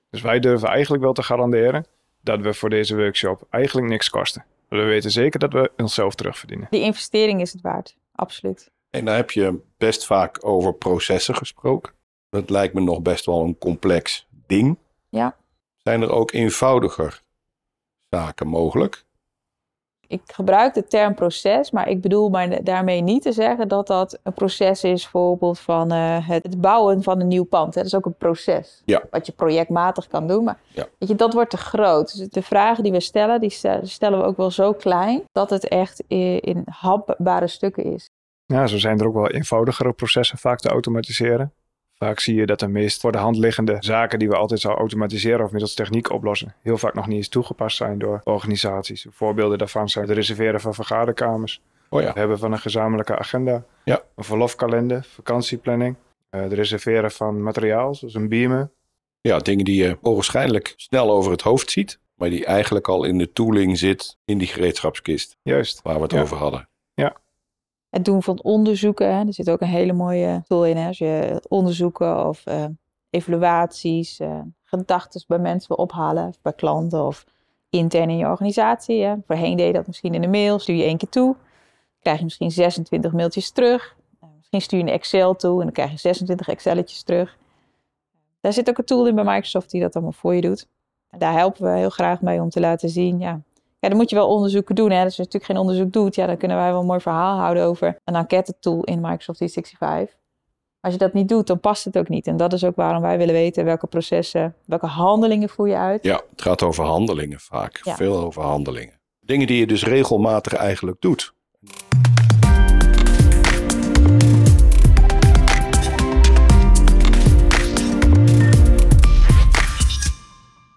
Dus 0.10 0.22
wij 0.22 0.40
durven 0.40 0.68
eigenlijk 0.68 1.04
wel 1.04 1.14
te 1.14 1.24
garanderen 1.24 1.86
dat 2.22 2.42
we 2.42 2.54
voor 2.54 2.70
deze 2.70 2.96
workshop 2.96 3.48
eigenlijk 3.50 3.88
niks 3.88 4.10
kosten. 4.10 4.46
We 4.68 4.84
weten 4.84 5.12
zeker 5.12 5.40
dat 5.40 5.54
we 5.54 5.72
onszelf 5.78 6.16
terugverdienen. 6.16 6.68
Die 6.70 6.82
investering 6.82 7.42
is 7.42 7.54
het 7.54 7.62
waard, 7.62 7.98
absoluut. 8.16 8.72
En 8.92 9.06
daar 9.06 9.16
heb 9.16 9.32
je 9.32 9.60
best 9.78 10.06
vaak 10.06 10.46
over 10.46 10.74
processen 10.74 11.36
gesproken. 11.36 11.94
Dat 12.30 12.50
lijkt 12.50 12.74
me 12.74 12.82
nog 12.82 13.02
best 13.02 13.26
wel 13.26 13.42
een 13.42 13.58
complex 13.58 14.28
ding. 14.48 14.78
Ja. 15.10 15.36
Zijn 15.78 16.02
er 16.02 16.12
ook 16.12 16.32
eenvoudiger 16.32 17.22
zaken 18.10 18.48
mogelijk? 18.48 19.04
Ik 20.08 20.22
gebruik 20.26 20.74
de 20.74 20.88
term 20.88 21.16
proces, 21.16 21.72
maar 21.72 21.88
ik 21.90 22.02
bedoel 22.02 22.30
maar 22.30 22.64
daarmee 22.64 23.02
niet 23.02 23.22
te 23.22 23.32
zeggen 23.32 23.68
dat 23.68 23.88
dat 23.88 24.20
een 24.24 24.34
proces 24.34 24.84
is, 24.84 25.02
bijvoorbeeld 25.02 25.60
van 25.60 25.94
uh, 25.94 26.28
het 26.30 26.62
bouwen 26.62 27.04
van 27.04 27.20
een 27.20 27.28
nieuw 27.28 27.44
pand. 27.44 27.74
Hè. 27.76 27.82
Dat 27.82 27.92
is 27.92 27.98
ook 27.98 28.06
een 28.06 28.18
proces, 28.18 28.82
Ja. 28.86 29.04
wat 29.12 29.26
je 29.26 29.32
projectmatig 29.32 30.08
kan 30.08 30.28
doen. 30.28 30.44
Maar 30.44 30.60
Ja. 30.74 30.88
weet 30.98 31.10
je, 31.10 31.16
dat 31.16 31.34
wordt 31.34 31.50
te 31.50 31.58
groot. 31.58 32.18
Dus 32.18 32.30
de 32.30 32.42
vragen 32.42 32.84
die 32.84 32.92
we 32.92 33.00
stellen, 33.00 33.40
die 33.40 33.50
stel- 33.50 33.86
stellen 33.86 34.20
we 34.20 34.26
ook 34.26 34.38
wel 34.38 34.52
zo 34.52 34.74
klein 34.74 35.24
dat 35.32 35.50
het 35.50 35.68
echt 35.68 36.04
in 36.08 36.64
hapbare 36.70 37.48
stukken 37.48 37.84
is. 37.84 38.10
Ja, 38.52 38.68
zo 38.68 38.78
zijn 38.78 39.00
er 39.00 39.08
ook 39.08 39.14
wel 39.14 39.30
eenvoudigere 39.30 39.94
processen 39.94 40.38
vaak 40.38 40.60
te 40.60 40.70
automatiseren. 40.70 41.54
Vaak 41.94 42.20
zie 42.20 42.36
je 42.36 42.46
dat 42.46 42.60
de 42.60 42.68
meest 42.68 43.02
voor 43.02 43.12
de 43.12 43.18
hand 43.18 43.38
liggende 43.38 43.76
zaken 43.80 44.20
die 44.20 44.30
we 44.30 44.36
altijd 44.36 44.60
zouden 44.60 44.82
automatiseren 44.82 45.46
of 45.46 45.52
middels 45.52 45.74
techniek 45.74 46.12
oplossen, 46.12 46.56
heel 46.62 46.78
vaak 46.78 46.94
nog 46.94 47.08
niet 47.08 47.18
eens 47.18 47.28
toegepast 47.30 47.78
zijn 47.78 48.00
door 48.00 48.22
organisaties. 48.24 49.06
Voorbeelden 49.10 49.58
daarvan 49.58 49.90
zijn 49.90 50.06
het 50.08 50.14
reserveren 50.16 50.62
van 50.62 50.74
vergaderkamers, 50.74 51.62
Oh 51.90 52.02
ja. 52.02 52.08
het 52.08 52.16
hebben 52.16 52.40
van 52.40 52.52
een 52.52 52.60
gezamenlijke 52.60 53.18
agenda, 53.18 53.64
Ja. 53.84 54.02
een 54.16 54.24
verlofkalender, 54.24 55.06
vakantieplanning, 55.14 55.96
eh, 56.30 56.42
het 56.42 56.54
reserveren 56.54 57.12
van 57.12 57.44
materiaal 57.44 57.96
zoals 57.96 58.14
een 58.14 58.30
beamer. 58.30 58.72
Ja, 59.22 59.40
dingen 59.40 59.66
die 59.66 59.84
je 59.84 59.98
waarschijnlijk 60.02 60.74
snel 60.76 61.12
over 61.12 61.32
het 61.32 61.42
hoofd 61.42 61.72
ziet, 61.72 62.00
maar 62.16 62.30
die 62.30 62.46
eigenlijk 62.46 62.88
al 62.88 63.04
in 63.04 63.18
de 63.18 63.32
tooling 63.32 63.78
zit 63.78 64.18
in 64.26 64.38
die 64.38 64.48
gereedschapskist 64.48 65.38
Juist. 65.44 65.82
waar 65.82 65.96
we 65.96 66.02
het 66.02 66.12
Ja. 66.12 66.22
over 66.22 66.38
hadden. 66.38 66.70
Het 67.92 68.06
doen 68.06 68.24
van 68.24 68.42
onderzoeken, 68.44 69.16
hè. 69.16 69.26
er 69.26 69.34
zit 69.34 69.50
ook 69.50 69.62
een 69.62 69.68
hele 69.68 69.94
mooie 69.94 70.44
tool 70.48 70.66
in. 70.66 70.78
Hè. 70.78 70.88
Als 70.88 70.98
je 70.98 71.42
onderzoeken 71.48 72.28
of 72.28 72.46
eh, 72.46 72.66
evaluaties, 73.10 74.20
eh 74.20 74.40
gedachten 74.72 75.24
bij 75.28 75.40
mensen 75.40 75.76
wil 75.76 75.86
ophalen, 75.86 76.34
bij 76.42 76.54
klanten 76.54 77.06
of 77.06 77.26
intern 77.70 78.10
in 78.10 78.18
je 78.18 78.26
organisatie. 78.26 79.04
Hè. 79.04 79.16
Voorheen 79.28 79.58
deed 79.58 79.68
je 79.68 79.74
dat 79.74 79.88
misschien 79.88 80.14
in 80.14 80.24
een 80.24 80.30
mail, 80.30 80.60
stuur 80.60 80.76
je 80.76 80.84
één 80.84 80.98
keer 80.98 81.10
toe. 81.10 81.36
krijg 82.00 82.18
je 82.18 82.24
misschien 82.24 82.52
26 82.52 83.12
mailtjes 83.12 83.52
terug. 83.52 83.96
Eh, 84.20 84.30
misschien 84.38 84.62
stuur 84.62 84.80
je 84.80 84.86
een 84.86 84.92
Excel 84.92 85.36
toe 85.36 85.58
en 85.58 85.64
dan 85.64 85.72
krijg 85.72 85.92
je 85.92 85.98
26 85.98 86.48
Excelletjes 86.48 87.04
terug. 87.04 87.38
Daar 88.42 88.54
zit 88.54 88.70
ook 88.70 88.78
een 88.78 88.86
tool 88.86 89.08
in 89.08 89.16
bij 89.16 89.24
Microsoft 89.24 89.72
die 89.72 89.82
dat 89.82 89.94
allemaal 89.94 90.12
voor 90.12 90.36
je 90.36 90.42
doet. 90.42 90.68
En 91.10 91.20
daar 91.20 91.34
helpen 91.34 91.64
we 91.64 91.78
heel 91.78 91.90
graag 91.90 92.22
mee 92.22 92.42
om 92.42 92.50
te 92.50 92.60
laten 92.60 92.90
zien, 92.90 93.20
ja, 93.20 93.42
ja, 93.82 93.90
dan 93.90 93.98
moet 93.98 94.10
je 94.10 94.16
wel 94.16 94.28
onderzoeken 94.28 94.76
doen. 94.76 94.92
Hè. 94.92 94.96
Dus 94.96 95.06
als 95.06 95.16
je 95.16 95.22
natuurlijk 95.22 95.52
geen 95.52 95.62
onderzoek 95.62 95.94
doet, 95.94 96.16
ja, 96.16 96.26
dan 96.26 96.38
kunnen 96.38 96.58
wij 96.58 96.72
wel 96.72 96.80
een 96.80 96.86
mooi 96.86 97.00
verhaal 97.00 97.38
houden 97.38 97.64
over 97.64 97.98
een 98.04 98.16
enquête 98.16 98.60
tool 98.60 98.84
in 98.84 99.02
Microsoft 99.02 99.38
365. 99.38 100.20
Als 100.80 100.94
je 100.94 101.00
dat 101.00 101.14
niet 101.14 101.30
doet, 101.30 101.48
dan 101.48 101.60
past 101.60 101.86
het 101.86 101.98
ook 101.98 102.10
niet. 102.10 102.28
En 102.28 102.38
dat 102.38 102.54
is 102.54 102.64
ook 102.64 102.76
waarom 102.76 103.02
wij 103.02 103.18
willen 103.18 103.34
weten 103.34 103.66
welke 103.66 103.88
processen, 103.88 104.56
welke 104.66 104.86
handelingen 104.86 105.50
voer 105.50 105.68
je 105.68 105.76
uit. 105.76 106.04
Ja, 106.04 106.22
het 106.30 106.42
gaat 106.42 106.64
over 106.64 106.84
handelingen 106.84 107.40
vaak. 107.40 107.80
Ja. 107.84 107.96
Veel 107.96 108.18
over 108.18 108.42
handelingen. 108.42 109.00
Dingen 109.20 109.48
die 109.48 109.60
je 109.60 109.68
dus 109.68 109.84
regelmatig 109.84 110.54
eigenlijk 110.54 111.02
doet. 111.02 111.34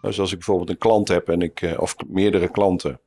Dus 0.04 0.20
als 0.20 0.30
ik 0.30 0.36
bijvoorbeeld 0.36 0.70
een 0.70 0.78
klant 0.78 1.08
heb 1.08 1.28
en 1.28 1.42
ik, 1.42 1.62
eh, 1.62 1.80
of 1.80 1.96
meerdere 2.06 2.48
klanten. 2.50 3.00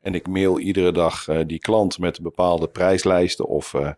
En 0.00 0.14
ik 0.14 0.26
mail 0.26 0.58
iedere 0.58 0.92
dag 0.92 1.28
eh, 1.28 1.40
die 1.46 1.58
klant 1.58 1.98
met 1.98 2.20
bepaalde 2.20 2.68
prijslijsten. 2.68 3.46
Of 3.46 3.74
eh, 3.74 3.92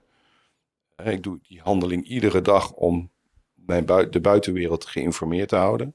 ik 1.05 1.23
doe 1.23 1.39
die 1.49 1.61
handeling 1.61 2.07
iedere 2.07 2.41
dag 2.41 2.73
om 2.73 3.11
mijn 3.55 3.85
bui- 3.85 4.09
de 4.09 4.21
buitenwereld 4.21 4.85
geïnformeerd 4.85 5.49
te 5.49 5.57
houden. 5.57 5.95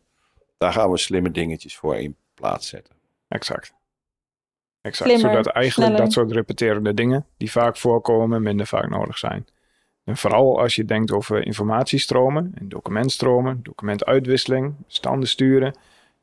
Daar 0.58 0.74
gaan 0.74 0.92
we 0.92 0.98
slimme 0.98 1.32
dingetjes 1.32 1.78
voor 1.78 1.96
in 1.96 2.16
plaats 2.34 2.68
zetten. 2.68 2.96
Exact. 3.28 3.74
Exact. 4.82 5.10
Slimmer, 5.10 5.32
Zodat 5.32 5.54
eigenlijk 5.54 5.90
sneller. 5.92 6.06
dat 6.06 6.14
soort 6.14 6.32
repeterende 6.32 6.94
dingen 6.94 7.26
die 7.38 7.52
vaak 7.52 7.78
voorkomen, 7.78 8.42
minder 8.42 8.68
vaak 8.68 8.90
nodig 8.90 9.18
zijn. 9.18 9.48
En 10.04 10.18
vooral 10.18 10.60
als 10.60 10.76
je 10.76 10.86
denkt 10.86 11.12
over 11.12 11.46
informatiestromen 11.46 12.52
en 12.56 12.70
documentstromen, 12.70 13.60
documentuitwisseling, 13.64 14.76
bestanden 14.86 15.30
sturen. 15.30 15.76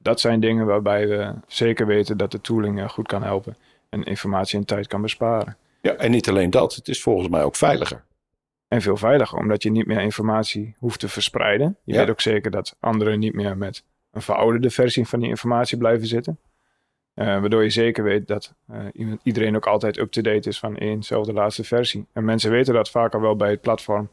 Dat 0.02 0.20
zijn 0.20 0.40
dingen 0.40 0.66
waarbij 0.66 1.08
we 1.08 1.32
zeker 1.46 1.86
weten 1.86 2.16
dat 2.16 2.30
de 2.30 2.40
tooling 2.40 2.80
eh, 2.80 2.88
goed 2.88 3.06
kan 3.06 3.22
helpen 3.22 3.56
en 3.88 4.02
informatie 4.02 4.58
en 4.58 4.64
tijd 4.64 4.86
kan 4.86 5.02
besparen. 5.02 5.56
Ja, 5.80 5.92
en 5.94 6.10
niet 6.10 6.28
alleen 6.28 6.50
dat, 6.50 6.74
het 6.74 6.88
is 6.88 7.02
volgens 7.02 7.28
mij 7.28 7.42
ook 7.42 7.56
veiliger. 7.56 8.04
En 8.68 8.80
veel 8.82 8.96
veiliger, 8.96 9.38
omdat 9.38 9.62
je 9.62 9.70
niet 9.70 9.86
meer 9.86 10.00
informatie 10.00 10.74
hoeft 10.78 11.00
te 11.00 11.08
verspreiden. 11.08 11.76
Je 11.84 11.92
Ja. 11.92 11.98
weet 11.98 12.10
ook 12.10 12.20
zeker 12.20 12.50
dat 12.50 12.76
anderen 12.80 13.18
niet 13.18 13.34
meer 13.34 13.56
met 13.56 13.84
een 14.12 14.22
verouderde 14.22 14.70
versie 14.70 15.08
van 15.08 15.20
die 15.20 15.28
informatie 15.28 15.78
blijven 15.78 16.06
zitten. 16.06 16.38
Eh, 17.14 17.26
waardoor 17.26 17.62
je 17.62 17.70
zeker 17.70 18.04
weet 18.04 18.26
dat 18.26 18.54
eh, 18.68 18.78
iedereen 19.22 19.56
ook 19.56 19.66
altijd 19.66 19.98
up-to-date 19.98 20.48
is 20.48 20.58
van 20.58 20.76
éénzelfde 20.76 21.32
laatste 21.32 21.64
versie. 21.64 22.06
En 22.12 22.24
mensen 22.24 22.50
weten 22.50 22.74
dat 22.74 22.90
vaak 22.90 23.14
al 23.14 23.20
wel 23.20 23.36
bij 23.36 23.50
het 23.50 23.60
platform, 23.60 24.08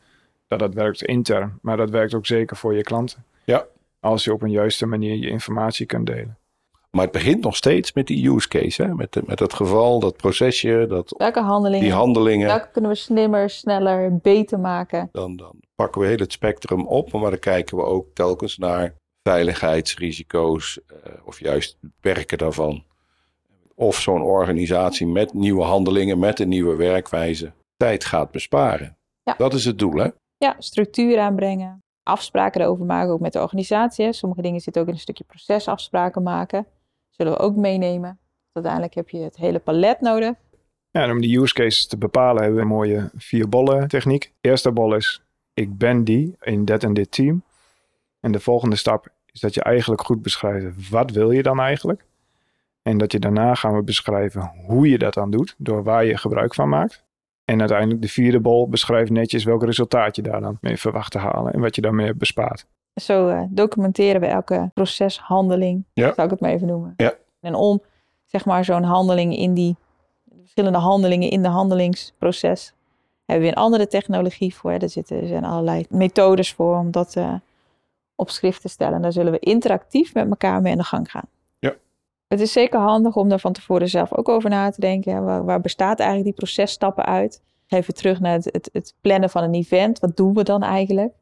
dat 0.48 0.60
dat 0.60 0.74
werkt 0.74 1.03
intern. 1.03 1.60
Maar 1.62 1.77
dat 1.77 1.89
werkt 1.89 2.13
ook 2.13 2.25
zeker 2.25 2.58
voor 2.58 2.75
je 2.75 2.84
klanten. 2.84 3.24
Ja. 3.43 3.65
Als 4.00 4.24
je 4.24 4.34
op 4.34 4.41
een 4.41 4.51
juiste 4.51 4.86
manier 4.86 5.15
je 5.15 5.29
informatie 5.29 5.86
kunt 5.86 6.06
delen. 6.06 6.38
Maar 6.91 7.03
het 7.03 7.12
begint 7.12 7.44
nog 7.44 7.56
steeds 7.56 7.94
met 7.94 8.08
die 8.08 8.29
use 8.29 8.48
case, 8.48 8.84
hè? 8.84 8.94
Met, 8.96 9.13
de- 9.13 9.24
met 9.25 9.38
dat 9.38 9.53
geval, 9.53 10.00
dat 10.00 10.18
procesje, 10.18 10.86
dat, 10.89 11.13
Welke 11.18 11.39
handelingen? 11.41 11.84
die 11.86 11.94
handelingen. 11.94 12.48
Welke 12.48 12.70
kunnen 12.72 12.91
we 12.91 12.98
slimmer, 12.98 13.50
sneller, 13.50 14.18
beter 14.18 14.60
maken? 14.60 15.10
Dan, 15.12 15.36
dan 15.36 15.56
pakken 15.75 16.01
we 16.01 16.08
heel 16.08 16.18
het 16.18 16.32
spectrum 16.32 16.88
op, 16.88 17.12
maar 17.12 17.29
dan 17.29 17.39
kijken 17.39 17.77
we 17.77 17.84
ook 17.84 18.08
telkens 18.13 18.58
naar 18.58 18.94
veiligheidsrisico's 19.24 20.79
eh, 20.88 21.13
of 21.25 21.39
juist 21.39 21.77
het 21.82 21.91
beperken 22.01 22.38
daarvan. 22.38 22.84
Of 23.75 24.00
zo'n 24.00 24.22
organisatie 24.22 25.08
met 25.08 25.34
nieuwe 25.34 25.63
handelingen, 25.63 26.20
met 26.20 26.39
een 26.39 26.50
nieuwe 26.50 26.75
werkwijze, 26.75 27.51
tijd 27.77 28.06
gaat 28.06 28.32
besparen. 28.32 28.98
Ja. 29.24 29.36
Dat 29.38 29.53
is 29.53 29.65
het 29.65 29.79
doel, 29.79 29.94
hè? 29.96 30.08
Ja, 30.38 30.56
structuur 30.58 31.20
aanbrengen. 31.20 31.84
Afspraken 32.10 32.62
erover 32.62 32.86
maken, 32.86 33.12
ook 33.12 33.20
met 33.20 33.34
de 33.34 33.42
organisatie. 33.42 34.13
Sommige 34.13 34.42
dingen 34.42 34.60
zitten 34.60 34.82
ook 34.82 34.88
in 34.88 34.94
een 34.94 35.00
stukje 35.00 35.24
procesafspraken 35.24 36.24
maken. 36.24 36.66
Zullen 37.10 37.34
we 37.34 37.39
ook 37.39 37.56
meenemen. 37.56 38.20
Uiteindelijk 38.51 38.94
heb 38.94 39.10
je 39.10 39.18
het 39.18 39.38
hele 39.38 39.60
palet 39.60 40.01
nodig. 40.01 40.34
Ja, 40.92 41.04
en 41.04 41.12
om 41.12 41.22
die 41.22 41.39
use 41.39 41.54
cases 41.54 41.88
te 41.88 41.98
bepalen 41.98 42.42
hebben 42.42 42.56
we 42.56 42.62
een 42.62 42.75
mooie 42.75 43.10
vier 43.16 43.50
bollen 43.50 43.88
techniek. 43.88 44.34
Eerste 44.42 44.72
bol 44.72 44.96
is, 44.96 45.22
ik 45.54 45.78
ben 45.78 46.04
die 46.04 46.36
in 46.39 46.66
dat 46.66 46.84
en 46.84 46.94
dit 46.94 47.12
team. 47.12 47.44
En 48.20 48.32
de 48.32 48.39
volgende 48.39 48.75
stap 48.75 49.08
is 49.32 49.39
dat 49.39 49.54
je 49.54 49.63
eigenlijk 49.63 50.01
goed 50.01 50.22
beschrijft, 50.22 50.89
wat 50.89 51.12
wil 51.12 51.32
je 51.32 51.44
dan 51.44 51.60
eigenlijk? 51.60 52.06
En 52.82 52.98
dat 52.98 53.12
je 53.12 53.20
daarna 53.20 53.56
gaan 53.56 53.75
we 53.75 53.84
beschrijven 53.84 54.51
hoe 54.66 54.89
je 54.89 54.98
dat 54.98 55.13
dan 55.13 55.32
doet, 55.32 55.56
door 55.58 55.84
waar 55.84 56.06
je 56.06 56.18
gebruik 56.18 56.56
van 56.56 56.70
maakt. 56.70 57.04
En 57.50 57.60
uiteindelijk 57.60 58.01
de 58.01 58.08
vierde 58.08 58.39
bol 58.39 58.68
beschrijft 58.70 59.12
netjes 59.12 59.44
welk 59.44 59.63
resultaat 59.63 60.15
je 60.15 60.22
daar 60.22 60.41
dan 60.41 60.58
mee 60.62 60.77
verwacht 60.77 61.12
te 61.12 61.18
halen 61.18 61.53
en 61.53 61.60
wat 61.60 61.75
je 61.75 61.82
daarmee 61.82 62.13
bespaart. 62.13 62.65
Zo 62.96 63.27
eh, 63.27 63.41
documenteren 63.50 64.22
we 64.22 64.27
elke 64.27 64.70
proceshandeling, 64.74 65.84
Ja. 65.94 66.13
zou 66.13 66.22
ik 66.25 66.29
het 66.29 66.39
maar 66.39 66.51
even 66.51 66.68
noemen. 66.68 66.94
Ja. 66.98 67.13
En 67.39 67.56
om 67.56 67.82
zeg 68.25 68.46
maar 68.46 68.65
zo'n 68.65 68.84
handeling 68.84 69.38
in 69.38 69.53
die 69.53 69.75
verschillende 70.41 70.77
handelingen 70.77 71.29
in 71.29 71.41
de 71.41 71.48
handelingsproces 71.48 72.74
hebben 73.25 73.46
we 73.46 73.51
een 73.51 73.62
andere 73.62 73.88
technologie 73.88 74.56
voor. 74.56 74.72
hè. 74.72 74.77
Er, 74.77 74.89
zitten, 74.89 75.22
er 75.22 75.27
zijn 75.27 75.44
allerlei 75.46 75.86
methodes 75.89 76.53
voor 76.53 76.77
om 76.77 76.91
dat 76.91 77.15
eh, 77.15 77.34
op 78.15 78.29
schrift 78.29 78.62
te 78.62 78.68
stellen. 78.70 78.94
En 78.94 79.01
daar 79.01 79.12
zullen 79.12 79.32
we 79.32 79.39
interactief 79.39 80.13
met 80.13 80.29
elkaar 80.29 80.62
mee 80.62 80.72
aan 80.72 80.77
de 80.77 80.84
gang 80.84 81.12
gaan. 81.12 81.27
Het 82.29 82.39
is 82.39 82.51
zeker 82.51 82.79
handig 82.79 83.15
om 83.15 83.29
daar 83.29 83.39
van 83.39 83.53
tevoren 83.53 83.89
zelf 83.89 84.13
ook 84.13 84.29
over 84.29 84.50
na 84.50 84.69
te 84.69 84.81
denken. 84.81 85.24
Waar, 85.24 85.45
waar 85.45 85.62
bestaat 85.62 86.00
eigenlijk 86.00 86.29
die 86.29 86.45
processtappen 86.45 87.05
uit? 87.05 87.41
Even 87.67 87.93
terug 87.93 88.19
naar 88.19 88.33
het, 88.33 88.50
het, 88.51 88.69
het 88.74 88.93
plannen 89.01 89.29
van 89.29 89.43
een 89.43 89.53
event. 89.53 90.00
Wat 90.00 90.17
doen 90.17 90.33
we 90.33 90.43
dan 90.43 90.63
eigenlijk? 90.63 91.13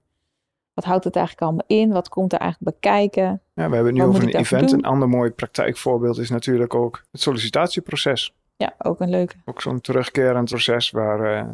Wat 0.74 0.86
houdt 0.86 1.04
het 1.04 1.16
eigenlijk 1.16 1.46
allemaal 1.46 1.66
in? 1.68 1.92
Wat 1.92 2.10
komt 2.10 2.34
er 2.34 2.40
eigenlijk 2.40 2.76
bekijken? 2.76 3.24
Ja, 3.24 3.40
we 3.54 3.62
hebben 3.62 3.86
het 3.86 3.94
nu 3.94 4.00
Wat 4.00 4.10
over 4.10 4.24
een 4.24 4.36
event. 4.36 4.72
Een 4.72 4.86
ander 4.86 5.10
mooi 5.10 5.32
praktijkvoorbeeld 5.32 6.18
is 6.18 6.30
natuurlijk 6.30 6.76
ook 6.76 7.04
het 7.12 7.22
sollicitatieproces. 7.22 8.34
Ja, 8.58 8.74
ook 8.78 9.00
een 9.00 9.10
leuke. 9.10 9.36
ook 9.46 9.62
zo'n 9.62 9.82
terugkerend 9.82 10.50
proces 10.50 10.92
waar 10.92 11.38
eh, 11.38 11.48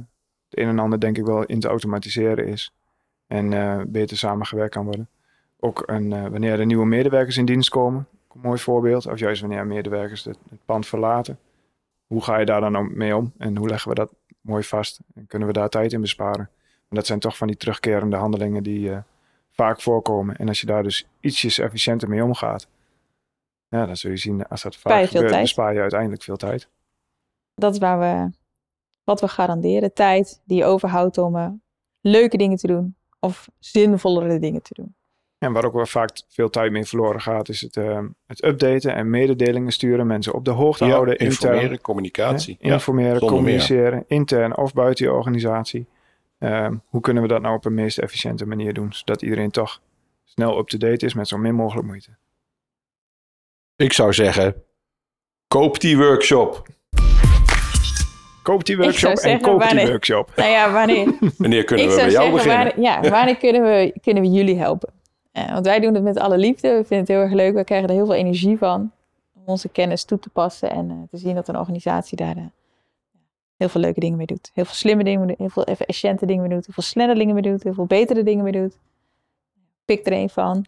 het 0.50 0.60
een 0.60 0.68
en 0.68 0.80
ander 0.80 1.00
denk 1.00 1.18
ik 1.18 1.26
wel 1.26 1.44
in 1.44 1.60
te 1.60 1.68
automatiseren 1.68 2.48
is. 2.48 2.74
En 3.28 3.54
eh, 3.54 3.82
beter 3.88 4.18
samengewerkt 4.18 4.74
kan 4.74 4.86
worden. 4.86 5.10
Ook 5.60 5.84
een, 5.86 6.14
eh, 6.14 6.28
wanneer 6.28 6.60
er 6.60 6.66
nieuwe 6.66 6.86
medewerkers 6.86 7.38
in 7.38 7.46
dienst 7.46 7.70
komen, 7.70 8.08
een 8.34 8.42
mooi 8.42 8.60
voorbeeld. 8.60 9.08
Of 9.08 9.20
juist 9.20 9.42
wanneer 9.42 9.68
medewerkers 9.68 10.24
het, 10.24 10.38
het 10.50 10.66
pand 10.66 10.88
verlaten. 10.88 11.40
Hoe 12.08 12.24
ga 12.24 12.38
je 12.38 12.46
daar 12.46 12.62
dan 12.62 12.98
mee 12.98 13.16
om? 13.16 13.34
En 13.38 13.58
hoe 13.58 13.70
leggen 13.70 13.90
we 13.90 13.96
dat 13.96 14.14
mooi 14.42 14.64
vast? 14.64 15.00
En 15.16 15.28
kunnen 15.28 15.48
we 15.48 15.54
daar 15.54 15.70
tijd 15.70 15.94
in 15.94 16.02
besparen? 16.02 16.50
En 16.90 16.96
dat 16.96 17.06
zijn 17.06 17.20
toch 17.20 17.38
van 17.38 17.48
die 17.48 17.58
terugkerende 17.58 18.16
handelingen 18.16 18.64
die 18.64 18.92
eh, 18.92 18.98
vaak 19.52 19.82
voorkomen. 19.82 20.36
En 20.36 20.48
als 20.48 20.62
je 20.62 20.66
daar 20.66 20.84
dus 20.84 21.08
ietsjes 21.20 21.60
efficiënter 21.60 22.10
mee 22.10 22.24
omgaat, 22.24 22.68
ja, 23.68 23.86
dan 23.86 23.98
zul 23.98 24.12
je 24.12 24.18
zien, 24.18 24.48
als 24.48 24.62
dat 24.62 24.76
vaak 24.76 25.06
gebeurt, 25.06 25.30
tijd. 25.30 25.42
bespaar 25.42 25.74
je 25.74 25.80
uiteindelijk 25.80 26.24
veel 26.24 26.38
tijd. 26.38 26.68
Dat 27.56 27.74
is 27.74 27.80
waar 27.80 28.00
we, 28.00 28.38
wat 29.04 29.22
we 29.22 29.28
garanderen. 29.28 29.94
Tijd 29.94 30.42
die 30.46 30.58
je 30.58 30.66
overhoudt 30.66 31.18
om 31.18 31.36
eh, 31.36 31.50
leuke 32.02 32.38
dingen 32.38 32.58
te 32.58 32.68
doen. 32.68 32.96
Of 33.20 33.50
zinvollere 33.60 34.40
dingen 34.40 34.62
te 34.62 34.74
doen. 34.74 34.96
En 35.44 35.54
waar 35.54 35.66
ook 35.66 35.74
wel 35.74 35.86
vaak 35.86 36.10
veel 36.30 36.50
tijd 36.50 36.72
mee 36.72 36.86
verloren 36.86 37.22
gaat, 37.22 37.50
is 37.50 37.62
het, 37.62 37.78
eh, 37.78 38.00
het 38.28 38.44
updaten 38.44 38.96
en 38.96 39.10
mededelingen 39.10 39.72
sturen, 39.72 40.08
mensen 40.08 40.34
op 40.34 40.46
de 40.46 40.52
hoogte 40.52 40.86
Ja, 40.86 40.92
houden, 40.92 41.18
informeren, 41.18 41.62
intern. 41.62 41.82
communicatie. 41.82 42.58
hè, 42.62 42.72
informeren, 42.72 43.20
communiceren, 43.20 44.04
intern 44.08 44.58
of 44.58 44.74
buiten 44.74 45.06
je 45.06 45.12
organisatie. 45.12 45.86
Ehm, 46.40 46.76
hoe 46.86 47.02
kunnen 47.02 47.24
we 47.24 47.30
dat 47.30 47.42
nou 47.42 47.56
op 47.56 47.66
een 47.66 47.74
meest 47.74 47.98
efficiënte 47.98 48.46
manier 48.46 48.74
doen, 48.74 48.94
zodat 48.94 49.22
iedereen 49.22 49.52
toch 49.52 49.82
snel 50.24 50.58
up-to-date 50.60 51.06
is 51.06 51.14
met 51.14 51.28
zo 51.28 51.38
min 51.38 51.56
mogelijk 51.56 51.88
moeite. 51.88 52.10
Ik 53.76 53.94
zou 53.94 54.14
zeggen, 54.14 54.56
koop 55.48 55.80
die 55.80 55.98
workshop. 55.98 56.68
Koop 58.44 58.66
die 58.66 58.78
workshop 58.78 59.10
en 59.12 59.18
zeggen, 59.18 59.42
koop 59.42 59.70
die 59.70 59.88
workshop. 59.88 60.32
Nou 60.36 60.50
ja, 60.50 60.72
wanneer, 60.72 61.06
Wanneer 61.38 61.64
kunnen 61.64 61.86
ik 61.86 61.92
we 61.92 61.98
bij 61.98 62.12
jou 62.12 62.12
zeggen, 62.12 62.32
beginnen? 62.32 62.58
wanneer, 62.76 63.04
ja, 63.04 63.10
wanneer 63.10 63.38
kunnen 63.38 63.62
we, 63.64 63.94
kunnen 64.02 64.24
we 64.24 64.30
jullie 64.30 64.58
helpen? 64.58 65.02
Want 65.34 65.66
wij 65.66 65.80
doen 65.80 65.94
het 65.94 66.04
met 66.04 66.18
alle 66.18 66.38
liefde. 66.38 66.68
We 66.68 66.84
vinden 66.84 66.98
het 66.98 67.08
heel 67.08 67.20
erg 67.20 67.32
leuk. 67.32 67.54
We 67.54 67.64
krijgen 67.64 67.90
er 67.90 67.96
heel 67.96 68.06
veel 68.06 68.16
energie 68.16 68.58
van. 68.58 68.92
Om 69.34 69.42
onze 69.46 69.70
kennis 69.70 70.04
toe 70.04 70.20
te 70.20 70.30
passen. 70.30 70.72
En 70.72 70.90
eh, 70.90 70.98
te 71.10 71.18
zien 71.18 71.36
dat 71.36 71.48
een 71.48 71.58
organisatie 71.58 72.18
daar 72.18 72.38
eh, 72.38 72.44
heel 73.58 73.70
veel 73.70 73.82
leuke 73.82 74.00
dingen 74.00 74.18
mee 74.18 74.26
doet. 74.26 74.52
Heel 74.54 74.66
veel 74.66 74.76
slimme 74.76 75.04
dingen. 75.04 75.36
Heel 75.38 75.50
veel 75.50 75.64
efficiënte 75.64 76.26
dingen 76.26 76.42
mee 76.42 76.52
doet. 76.52 76.66
Heel 76.66 76.74
veel 76.74 76.84
snelle 76.84 77.16
dingen 77.16 77.34
mee 77.34 77.44
doet. 77.44 77.64
Heel 77.64 77.74
veel 77.74 77.86
betere 77.86 78.24
dingen 78.24 78.44
mee 78.44 78.54
doet. 78.54 78.80
Pik 79.86 80.06
er 80.06 80.14
een 80.14 80.30
van. 80.30 80.66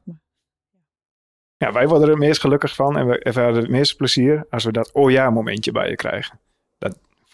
Ja, 1.57 1.71
wij 1.71 1.87
worden 1.87 2.07
er 2.07 2.13
het 2.13 2.23
meest 2.23 2.41
gelukkig 2.41 2.75
van 2.75 2.97
en 2.97 3.07
we 3.07 3.19
ervaren 3.19 3.55
het 3.55 3.69
meeste 3.69 3.95
plezier 3.95 4.45
als 4.49 4.63
we 4.63 4.71
dat 4.71 4.91
oh 4.91 5.11
ja 5.11 5.29
momentje 5.29 5.71
bij 5.71 5.89
je 5.89 5.95
krijgen. 5.95 6.39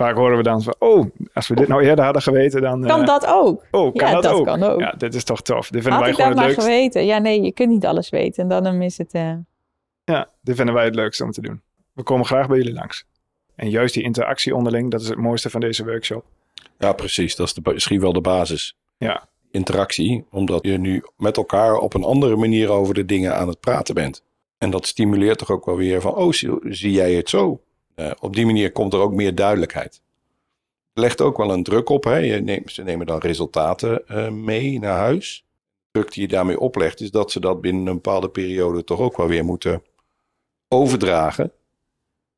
Vaak 0.02 0.16
horen 0.16 0.38
we 0.38 0.44
dan 0.44 0.62
van, 0.62 0.76
oh, 0.80 1.06
als 1.34 1.48
we 1.48 1.56
dit 1.56 1.68
nou 1.68 1.84
eerder 1.84 2.04
hadden 2.04 2.22
geweten, 2.22 2.62
dan... 2.62 2.82
Kan 2.82 3.00
eh, 3.00 3.06
dat 3.06 3.26
ook? 3.26 3.66
Oh, 3.72 3.96
kan 3.96 4.08
ja, 4.08 4.14
dat, 4.14 4.24
dat 4.24 4.34
ook? 4.34 4.46
kan 4.46 4.64
ook. 4.64 4.80
Ja, 4.80 4.92
dit 4.98 5.14
is 5.14 5.24
toch 5.24 5.42
tof. 5.42 5.70
Dit 5.70 5.82
vinden 5.82 5.92
Had 5.92 6.02
wij 6.02 6.10
ik 6.10 6.16
gewoon 6.16 6.30
dat 6.36 6.40
het 6.46 6.58
maar 6.58 6.66
leukst. 6.66 6.68
geweten? 6.92 7.06
Ja, 7.06 7.18
nee, 7.18 7.42
je 7.42 7.52
kunt 7.52 7.70
niet 7.70 7.86
alles 7.86 8.10
weten. 8.10 8.50
En 8.50 8.64
dan 8.64 8.82
is 8.82 8.98
het... 8.98 9.14
eh, 9.14 9.34
Ja, 10.04 10.28
dit 10.42 10.56
vinden 10.56 10.76
wij 10.76 10.86
het 10.86 10.96
leukste 10.96 11.24
om 11.24 11.32
te 11.32 11.42
doen. 11.42 11.62
We 11.94 12.04
komen 12.04 12.26
graag 12.26 12.48
bij 12.48 12.58
jullie 12.58 12.74
langs. 12.74 13.06
En 13.56 13.70
juist 13.70 13.94
die 13.94 14.04
interactie 14.04 14.56
onderling, 14.56 14.92
dat 14.92 15.02
is 15.02 15.08
het 15.08 15.18
mooiste 15.18 15.50
van 15.50 15.60
deze 15.62 15.86
workshop. 15.86 16.26
Ja, 16.78 16.94
precies. 16.94 17.36
Dat 17.36 17.48
is 17.48 17.54
de, 17.54 17.62
misschien 17.74 18.00
wel 18.00 18.14
de 18.14 18.22
basis. 18.22 18.76
Ja. 18.98 19.28
Interactie, 19.52 20.26
omdat 20.32 20.66
je 20.66 20.78
nu 20.78 21.04
met 21.18 21.38
elkaar 21.38 21.76
op 21.76 21.94
een 21.94 22.04
andere 22.04 22.36
manier 22.36 22.70
over 22.70 22.94
de 22.94 23.06
dingen 23.06 23.36
aan 23.36 23.48
het 23.48 23.60
praten 23.60 23.96
bent. 23.96 24.24
En 24.58 24.70
dat 24.70 24.86
stimuleert 24.88 25.38
toch 25.38 25.50
ook 25.50 25.66
wel 25.66 25.76
weer 25.76 26.02
van, 26.02 26.16
oh, 26.16 26.32
zie, 26.32 26.52
zie 26.62 26.92
jij 26.92 27.14
het 27.14 27.30
zo? 27.30 27.62
Eh, 28.02 28.12
op 28.20 28.36
die 28.36 28.46
manier 28.46 28.72
komt 28.72 28.94
er 28.94 29.00
ook 29.00 29.14
meer 29.14 29.36
duidelijkheid. 29.36 30.02
Legt 30.94 31.22
ook 31.22 31.38
wel 31.38 31.52
een 31.52 31.64
druk 31.64 31.90
op. 31.90 32.04
Hè? 32.04 32.18
Je 32.18 32.42
neemt, 32.42 32.72
ze 32.72 32.84
nemen 32.84 33.06
dan 33.06 33.20
resultaten 33.20 34.08
eh, 34.08 34.30
mee 34.30 34.80
naar 34.80 34.98
huis. 34.98 35.46
De 35.92 36.00
druk 36.00 36.14
die 36.14 36.22
je 36.22 36.28
daarmee 36.28 36.60
oplegt, 36.60 37.02
is 37.02 37.12
dat 37.12 37.32
ze 37.32 37.40
dat 37.40 37.62
binnen 37.62 37.88
een 37.88 37.94
bepaalde 37.94 38.30
periode 38.30 38.84
toch 38.84 39.00
ook 39.00 39.18
wel 39.18 39.28
weer 39.28 39.46
moeten 39.46 39.84
overdragen 40.68 41.52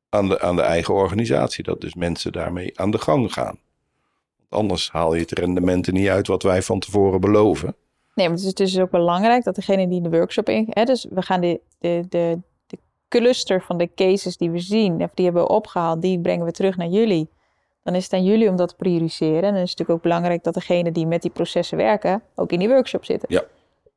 aan 0.08 0.28
de, 0.28 0.40
aan 0.40 0.56
de 0.56 0.62
eigen 0.62 0.94
organisatie. 0.94 1.64
Dat 1.64 1.80
dus 1.80 1.94
mensen 1.94 2.32
daarmee 2.32 2.80
aan 2.80 2.90
de 2.90 2.98
gang 2.98 3.32
gaan. 3.32 3.58
Want 4.36 4.62
anders 4.62 4.90
haal 4.90 5.14
je 5.14 5.20
het 5.20 5.38
rendement 5.38 5.86
er 5.86 5.92
niet 5.92 6.08
uit 6.08 6.26
wat 6.26 6.42
wij 6.42 6.62
van 6.62 6.78
tevoren 6.78 7.20
beloven. 7.20 7.76
Nee, 8.14 8.28
maar 8.28 8.36
het 8.36 8.46
is 8.46 8.54
dus 8.54 8.78
ook 8.78 8.90
belangrijk 8.90 9.44
dat 9.44 9.54
degene 9.54 9.88
die 9.88 9.96
in 9.96 10.10
de 10.10 10.16
workshop 10.16 10.48
in... 10.48 10.66
Hè, 10.70 10.84
dus 10.84 11.06
we 11.10 11.22
gaan 11.22 11.40
de, 11.40 11.60
de, 11.78 12.04
de 12.08 12.38
cluster 13.20 13.62
van 13.62 13.78
de 13.78 13.94
cases 13.94 14.36
die 14.36 14.50
we 14.50 14.58
zien... 14.58 15.02
of 15.02 15.10
die 15.14 15.24
hebben 15.24 15.42
we 15.42 15.48
opgehaald, 15.48 16.02
die 16.02 16.20
brengen 16.20 16.44
we 16.44 16.52
terug 16.52 16.76
naar 16.76 16.88
jullie. 16.88 17.28
Dan 17.82 17.94
is 17.94 18.04
het 18.04 18.12
aan 18.12 18.24
jullie 18.24 18.48
om 18.48 18.56
dat 18.56 18.68
te 18.68 18.74
prioriseren. 18.74 19.42
En 19.42 19.52
dan 19.52 19.62
is 19.62 19.70
het 19.70 19.78
natuurlijk 19.78 19.90
ook 19.90 20.02
belangrijk 20.02 20.44
dat 20.44 20.54
degene 20.54 20.92
die 20.92 21.06
met 21.06 21.22
die 21.22 21.30
processen 21.30 21.76
werken... 21.76 22.22
ook 22.34 22.52
in 22.52 22.58
die 22.58 22.68
workshop 22.68 23.04
zitten. 23.04 23.28
Ja. 23.32 23.42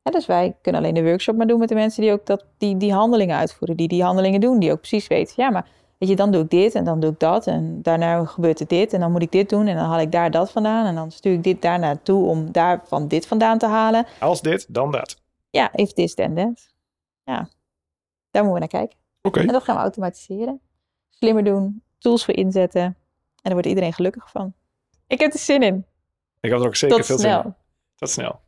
Hè, 0.03 0.11
dus 0.11 0.25
wij 0.25 0.55
kunnen 0.61 0.81
alleen 0.81 0.93
de 0.93 1.03
workshop 1.03 1.35
maar 1.35 1.47
doen 1.47 1.59
met 1.59 1.69
de 1.69 1.75
mensen 1.75 2.01
die 2.01 2.11
ook 2.11 2.25
dat, 2.25 2.45
die, 2.57 2.77
die 2.77 2.93
handelingen 2.93 3.37
uitvoeren. 3.37 3.77
Die 3.77 3.87
die 3.87 4.03
handelingen 4.03 4.41
doen, 4.41 4.59
die 4.59 4.71
ook 4.71 4.79
precies 4.79 5.07
weten... 5.07 5.33
ja, 5.37 5.49
maar 5.49 5.67
weet 5.97 6.09
je, 6.09 6.15
dan 6.15 6.31
doe 6.31 6.43
ik 6.43 6.49
dit 6.49 6.75
en 6.75 6.83
dan 6.83 6.99
doe 6.99 7.11
ik 7.11 7.19
dat... 7.19 7.47
en 7.47 7.81
daarna 7.81 8.25
gebeurt 8.25 8.59
er 8.59 8.67
dit 8.67 8.93
en 8.93 8.99
dan 8.99 9.11
moet 9.11 9.21
ik 9.21 9.31
dit 9.31 9.49
doen... 9.49 9.67
en 9.67 9.75
dan 9.75 9.85
haal 9.85 9.99
ik 9.99 10.11
daar 10.11 10.31
dat 10.31 10.51
vandaan... 10.51 10.85
en 10.85 10.95
dan 10.95 11.11
stuur 11.11 11.33
ik 11.33 11.43
dit 11.43 11.61
daar 11.61 11.79
naartoe 11.79 12.25
om 12.25 12.51
daarvan 12.51 13.07
dit 13.07 13.27
vandaan 13.27 13.57
te 13.57 13.65
halen... 13.65 14.05
Als 14.19 14.41
dit, 14.41 14.65
dan 14.73 14.91
dat. 14.91 15.21
ja, 15.49 15.69
if 15.73 15.93
this 15.93 16.13
then 16.13 16.35
that. 16.35 16.69
Ja. 17.23 17.49
daar 18.31 18.43
moeten 18.43 18.53
we 18.53 18.59
naar 18.59 18.81
kijken. 18.81 19.06
En 19.35 19.47
dat 19.47 19.63
gaan 19.63 19.75
we 19.75 19.81
automatiseren. 19.81 20.61
Slimmer 21.09 21.43
doen, 21.43 21.83
tools 21.97 22.25
voor 22.25 22.33
inzetten. 22.33 22.81
En 22.81 22.95
daar 23.41 23.53
wordt 23.53 23.67
iedereen 23.67 23.93
gelukkig 23.93 24.29
van. 24.31 24.53
Ik 25.07 25.19
heb 25.19 25.33
er 25.33 25.39
zin 25.39 25.61
in. 25.63 25.85
Ik 26.39 26.49
heb 26.49 26.59
er 26.59 26.65
ook 26.65 26.75
zeker 26.75 26.97
Tot 26.97 27.05
veel 27.05 27.17
zin 27.17 27.29
in. 27.29 27.39
snel. 27.41 27.55
Tot 27.95 28.09
snel. 28.09 28.39